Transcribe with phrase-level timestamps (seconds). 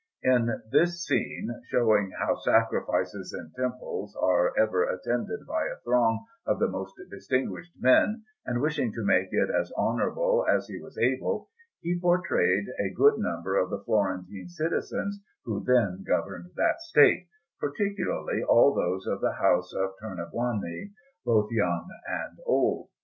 [0.23, 6.57] In this scene, showing how sacrifices in temples are ever attended by a throng of
[6.57, 11.51] the most distinguished men, and wishing to make it as honourable as he was able,
[11.81, 17.27] he portrayed a good number of the Florentine citizens who then governed that State,
[17.59, 20.93] particularly all those of the house of Tornabuoni,
[21.25, 22.87] both young and old.